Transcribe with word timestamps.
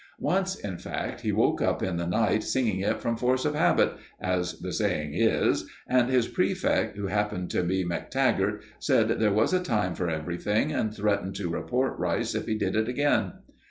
Once, 0.17 0.55
in 0.59 0.79
fact, 0.79 1.21
he 1.21 1.31
woke 1.31 1.61
up 1.61 1.83
in 1.83 1.97
the 1.97 2.07
night 2.07 2.41
singing 2.43 2.79
it 2.79 2.99
from 2.99 3.15
force 3.15 3.45
of 3.45 3.53
habit, 3.53 3.91
as 4.19 4.59
the 4.61 4.73
saying 4.73 5.13
is, 5.13 5.69
and 5.85 6.09
his 6.09 6.27
prefect, 6.27 6.97
who 6.97 7.05
happened 7.05 7.51
to 7.51 7.61
be 7.61 7.83
Mactaggert, 7.85 8.63
said 8.79 9.09
there 9.19 9.31
was 9.31 9.53
a 9.53 9.59
time 9.61 9.93
for 9.93 10.09
everything, 10.09 10.71
and 10.71 10.91
threatened 10.91 11.35
to 11.35 11.49
report 11.51 11.99
Rice 11.99 12.33
if 12.33 12.47
he 12.47 12.55
did 12.57 12.75
it 12.75 12.87
again. 12.89 13.33